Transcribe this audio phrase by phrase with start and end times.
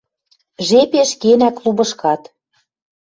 [0.67, 2.21] Жепеш кенӓ клубышкат.